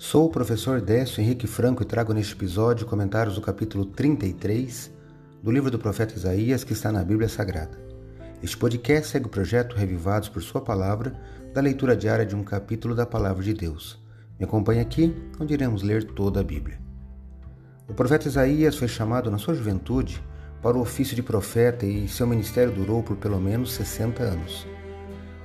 [0.00, 4.92] Sou o professor Décio Henrique Franco e trago neste episódio comentários do capítulo 33
[5.42, 7.76] do livro do profeta Isaías que está na Bíblia Sagrada.
[8.40, 11.20] Este podcast segue o projeto Revivados por Sua Palavra,
[11.52, 14.00] da leitura diária de um capítulo da Palavra de Deus.
[14.38, 16.78] Me acompanhe aqui, onde iremos ler toda a Bíblia.
[17.88, 20.22] O profeta Isaías foi chamado na sua juventude
[20.62, 24.64] para o ofício de profeta e seu ministério durou por pelo menos 60 anos.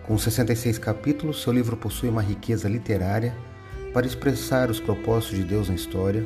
[0.03, 3.35] Com 66 capítulos, seu livro possui uma riqueza literária
[3.93, 6.25] para expressar os propósitos de Deus na história,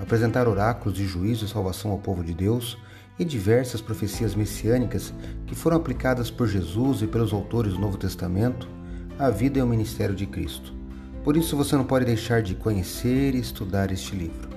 [0.00, 2.76] apresentar oráculos de juízo e salvação ao povo de Deus
[3.18, 5.14] e diversas profecias messiânicas
[5.46, 8.68] que foram aplicadas por Jesus e pelos autores do Novo Testamento
[9.16, 10.74] à vida e ao ministério de Cristo.
[11.22, 14.48] Por isso você não pode deixar de conhecer e estudar este livro.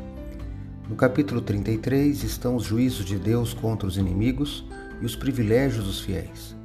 [0.90, 4.66] No capítulo 33 estão os juízos de Deus contra os inimigos
[5.00, 6.56] e os privilégios dos fiéis.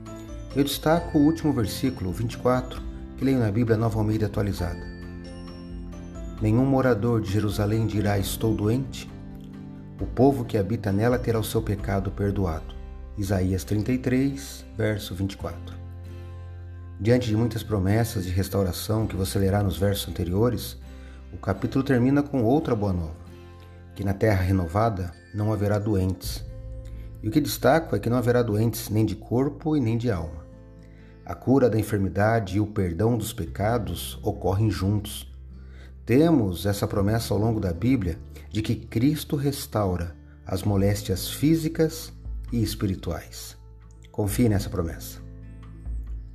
[0.57, 2.81] Eu destaco o último versículo, 24,
[3.17, 5.02] que leio na Bíblia Nova Almeida atualizada.
[6.43, 9.09] Nenhum morador de Jerusalém dirá estou doente.
[10.01, 12.75] O povo que habita nela terá o seu pecado perdoado.
[13.17, 15.77] Isaías 33, verso 24.
[16.99, 20.77] Diante de muitas promessas de restauração que você lerá nos versos anteriores,
[21.33, 23.23] o capítulo termina com outra boa nova
[23.95, 26.45] que na terra renovada não haverá doentes.
[27.23, 30.11] E o que destaco é que não haverá doentes nem de corpo e nem de
[30.11, 30.45] alma.
[31.25, 35.32] A cura da enfermidade e o perdão dos pecados ocorrem juntos.
[36.15, 38.19] Temos essa promessa ao longo da Bíblia
[38.51, 42.13] de que Cristo restaura as moléstias físicas
[42.53, 43.57] e espirituais.
[44.11, 45.21] Confie nessa promessa.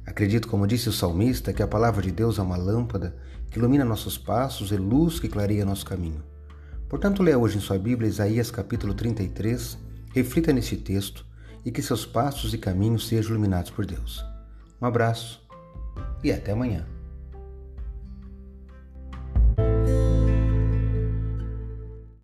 [0.03, 3.15] Acredito, como disse o salmista, que a palavra de Deus é uma lâmpada
[3.51, 6.23] que ilumina nossos passos e luz que clareia nosso caminho.
[6.89, 9.77] Portanto, leia hoje em sua Bíblia Isaías capítulo 33,
[10.11, 11.23] reflita nesse texto
[11.63, 14.25] e que seus passos e caminhos sejam iluminados por Deus.
[14.81, 15.39] Um abraço
[16.23, 16.96] e até amanhã.